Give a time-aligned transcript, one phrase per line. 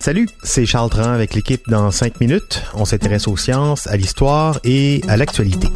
[0.00, 2.62] Salut, c'est Charles Tran avec l'équipe dans 5 minutes.
[2.74, 5.68] On s'intéresse aux sciences, à l'histoire et à l'actualité.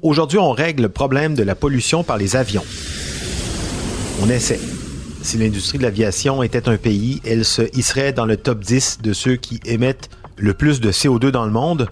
[0.00, 2.62] Aujourd'hui, on règle le problème de la pollution par les avions.
[4.22, 4.60] On essaie.
[5.22, 9.12] Si l'industrie de l'aviation était un pays, elle se hisserait dans le top 10 de
[9.12, 11.88] ceux qui émettent le plus de CO2 dans le monde.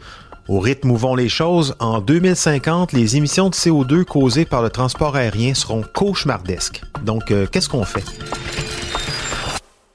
[0.48, 4.70] Au rythme où vont les choses, en 2050, les émissions de CO2 causées par le
[4.70, 6.83] transport aérien seront cauchemardesques.
[7.05, 8.05] Donc, euh, qu'est-ce qu'on fait?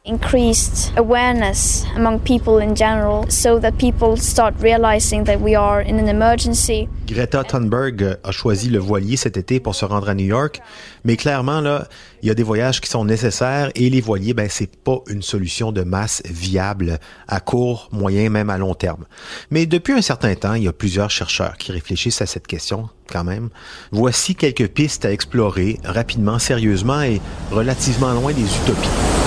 [0.06, 5.98] Increased awareness among people in general so that people start realizing that we are in
[5.98, 6.90] an emergency.
[7.08, 10.59] Greta Thunberg a choisi le voilier cet été pour se rendre à New York,
[11.06, 11.88] mais clairement là,
[12.22, 15.22] il y a des voyages qui sont nécessaires et les voiliers ben c'est pas une
[15.22, 19.06] solution de masse viable à court, moyen même à long terme.
[19.52, 22.90] Mais depuis un certain temps, il y a plusieurs chercheurs qui réfléchissent à cette question
[23.09, 23.52] quand même.
[23.94, 29.22] Voici quelques pistes à explorer rapidement, sérieusement et relativement loin des utopies.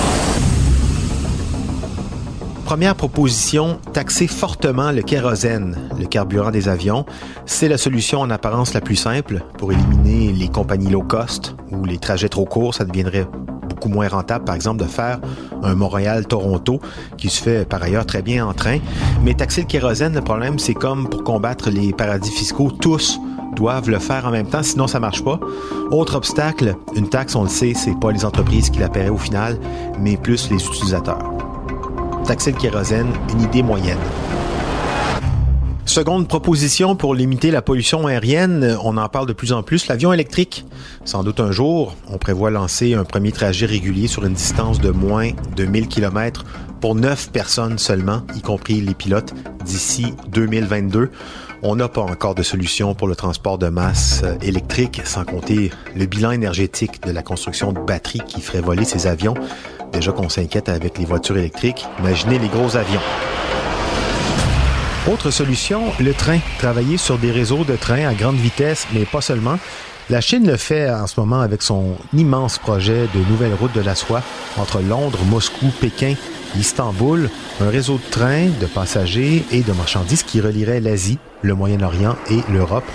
[2.67, 7.05] Première proposition, taxer fortement le kérosène, le carburant des avions.
[7.45, 11.85] C'est la solution en apparence la plus simple pour éliminer les compagnies low cost ou
[11.85, 12.75] les trajets trop courts.
[12.75, 13.25] Ça deviendrait
[13.69, 15.21] beaucoup moins rentable, par exemple, de faire
[15.63, 16.81] un Montréal-Toronto
[17.17, 18.79] qui se fait par ailleurs très bien en train.
[19.23, 23.17] Mais taxer le kérosène, le problème, c'est comme pour combattre les paradis fiscaux, tous
[23.55, 25.39] doivent le faire en même temps, sinon ça marche pas.
[25.89, 29.17] Autre obstacle, une taxe, on le sait, c'est pas les entreprises qui la paieraient au
[29.17, 29.57] final,
[30.01, 31.36] mais plus les utilisateurs
[32.27, 33.97] taxer le kérosène, une idée moyenne.
[35.85, 40.11] Seconde proposition pour limiter la pollution aérienne, on en parle de plus en plus, l'avion
[40.11, 40.65] électrique.
[41.05, 44.91] Sans doute un jour, on prévoit lancer un premier trajet régulier sur une distance de
[44.91, 46.43] moins de 1000 km
[46.81, 49.33] pour 9 personnes seulement, y compris les pilotes,
[49.63, 51.09] d'ici 2022.
[51.63, 56.05] On n'a pas encore de solution pour le transport de masse électrique, sans compter le
[56.05, 59.33] bilan énergétique de la construction de batteries qui ferait voler ces avions.
[59.93, 63.01] Déjà qu'on s'inquiète avec les voitures électriques, imaginez les gros avions.
[65.11, 66.39] Autre solution, le train.
[66.59, 69.57] Travailler sur des réseaux de trains à grande vitesse, mais pas seulement.
[70.09, 73.81] La Chine le fait en ce moment avec son immense projet de nouvelle route de
[73.81, 74.21] la soie
[74.57, 76.15] entre Londres, Moscou, Pékin
[76.55, 77.29] Istanbul,
[77.61, 82.41] un réseau de trains, de passagers et de marchandises qui relierait l'Asie, le Moyen-Orient et
[82.51, 82.85] l'Europe.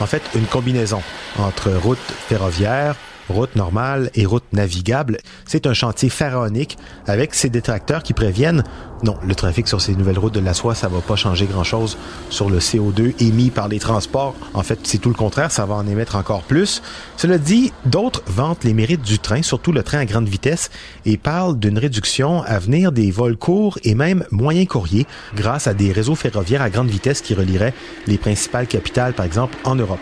[0.00, 1.02] En fait, une combinaison
[1.38, 1.98] entre route
[2.28, 2.96] ferroviaire,
[3.28, 5.18] route normale et route navigable.
[5.46, 8.64] C'est un chantier pharaonique avec ses détracteurs qui préviennent
[9.02, 11.98] non, le trafic sur ces nouvelles routes de la soie, ça va pas changer grand-chose
[12.30, 14.36] sur le CO2 émis par les transports.
[14.54, 16.82] En fait, c'est tout le contraire, ça va en émettre encore plus.
[17.16, 20.70] Cela dit, d'autres vantent les mérites du train, surtout le train à grande vitesse,
[21.04, 25.74] et parlent d'une réduction à venir des vols courts et même moyens courriers grâce à
[25.74, 27.74] des réseaux ferroviaires à grande vitesse qui relieraient
[28.06, 30.00] les principales capitales, par exemple, en Europe.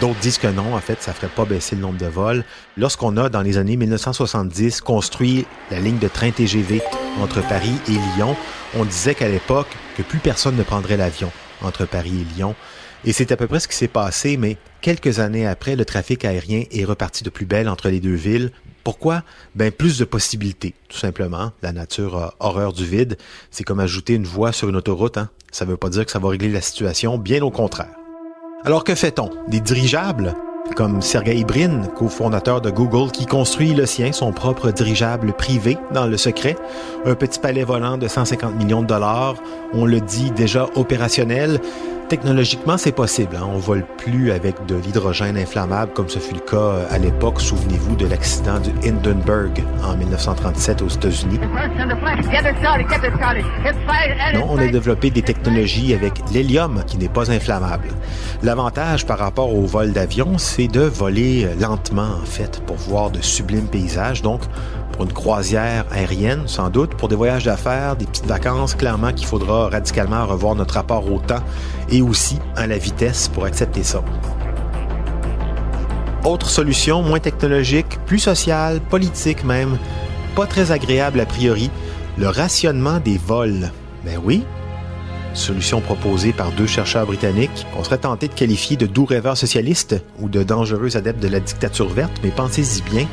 [0.00, 2.44] D'autres disent que non, en fait, ça ferait pas baisser le nombre de vols.
[2.76, 6.82] Lorsqu'on a, dans les années 1970, construit la ligne de train TGV
[7.20, 8.36] entre Paris et Lyon,
[8.76, 11.30] on disait qu'à l'époque, que plus personne ne prendrait l'avion
[11.62, 12.56] entre Paris et Lyon.
[13.04, 16.24] Et c'est à peu près ce qui s'est passé, mais quelques années après, le trafic
[16.24, 18.50] aérien est reparti de plus belle entre les deux villes.
[18.82, 19.22] Pourquoi?
[19.54, 21.52] Ben, plus de possibilités, tout simplement.
[21.62, 23.16] La nature a horreur du vide.
[23.50, 25.30] C'est comme ajouter une voie sur une autoroute, hein.
[25.52, 28.03] Ça veut pas dire que ça va régler la situation, bien au contraire.
[28.64, 29.30] Alors que fait-on?
[29.48, 30.34] Des dirigeables?
[30.72, 36.06] Comme Sergey Brin, cofondateur de Google, qui construit le sien, son propre dirigeable privé, dans
[36.06, 36.56] le secret.
[37.04, 39.36] Un petit palais volant de 150 millions de dollars,
[39.72, 41.60] on le dit déjà opérationnel.
[42.08, 43.36] Technologiquement, c'est possible.
[43.36, 43.48] Hein.
[43.48, 47.40] On vole plus avec de l'hydrogène inflammable comme ce fut le cas à l'époque.
[47.40, 49.52] Souvenez-vous de l'accident du Hindenburg
[49.82, 51.40] en 1937 aux États-Unis.
[54.34, 57.88] Non, on a développé des technologies avec l'hélium qui n'est pas inflammable.
[58.42, 63.20] L'avantage par rapport au vol d'avion, de voler euh, lentement en fait pour voir de
[63.20, 64.22] sublimes paysages.
[64.22, 64.40] Donc,
[64.92, 69.26] pour une croisière aérienne, sans doute, pour des voyages d'affaires, des petites vacances, clairement qu'il
[69.26, 71.42] faudra radicalement revoir notre rapport au temps
[71.90, 74.04] et aussi à la vitesse pour accepter ça.
[76.24, 79.76] Autre solution, moins technologique, plus sociale, politique même,
[80.36, 81.70] pas très agréable a priori,
[82.16, 83.72] le rationnement des vols.
[84.04, 84.44] Ben oui,
[85.34, 90.02] solution proposée par deux chercheurs britanniques qu'on serait tenté de qualifier de doux rêveurs socialistes
[90.20, 93.06] ou de dangereux adeptes de la dictature verte, mais pensez-y bien,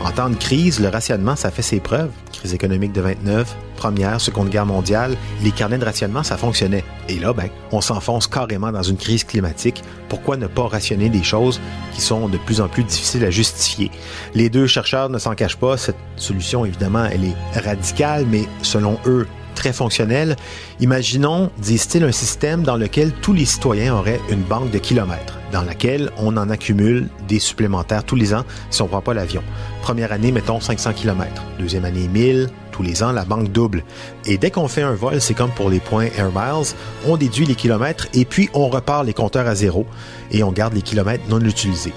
[0.00, 2.10] en temps de crise, le rationnement, ça fait ses preuves.
[2.32, 6.84] Crise économique de 29, Première, Seconde Guerre mondiale, les carnets de rationnement, ça fonctionnait.
[7.08, 9.82] Et là, ben, on s'enfonce carrément dans une crise climatique.
[10.08, 11.60] Pourquoi ne pas rationner des choses
[11.94, 13.90] qui sont de plus en plus difficiles à justifier?
[14.34, 15.76] Les deux chercheurs ne s'en cachent pas.
[15.76, 19.26] Cette solution, évidemment, elle est radicale, mais selon eux,
[19.58, 20.36] très fonctionnelle.
[20.78, 25.62] Imaginons, disent-ils, un système dans lequel tous les citoyens auraient une banque de kilomètres, dans
[25.62, 29.42] laquelle on en accumule des supplémentaires tous les ans si on ne prend pas l'avion.
[29.82, 31.42] Première année, mettons 500 kilomètres.
[31.58, 32.50] Deuxième année, 1000.
[32.70, 33.82] Tous les ans, la banque double.
[34.24, 36.74] Et dès qu'on fait un vol, c'est comme pour les points Air Miles,
[37.04, 39.84] on déduit les kilomètres et puis on repart les compteurs à zéro
[40.30, 41.94] et on garde les kilomètres non utilisés.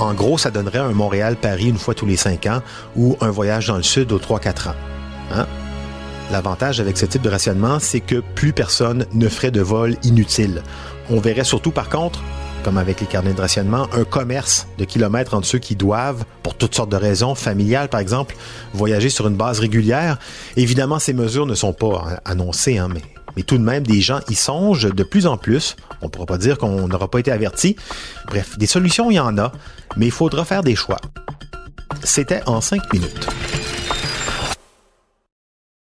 [0.00, 2.62] En gros, ça donnerait un Montréal-Paris une fois tous les cinq ans
[2.96, 4.74] ou un voyage dans le sud aux 3-4 ans.
[5.32, 5.46] Hein?
[6.30, 10.62] L'avantage avec ce type de rationnement, c'est que plus personne ne ferait de vol inutile.
[11.08, 12.22] On verrait surtout par contre,
[12.62, 16.54] comme avec les carnets de rationnement, un commerce de kilomètres entre ceux qui doivent, pour
[16.54, 18.36] toutes sortes de raisons, familiales par exemple,
[18.74, 20.18] voyager sur une base régulière.
[20.56, 22.88] Évidemment, ces mesures ne sont pas annoncées, hein,
[23.34, 25.74] mais, tout de même, des gens y songent de plus en plus.
[26.00, 27.74] On ne pourra pas dire qu'on n'aura pas été averti.
[28.26, 29.50] Bref, des solutions, il y en a,
[29.96, 31.00] mais il faudra faire des choix.
[32.04, 33.28] C'était en cinq minutes.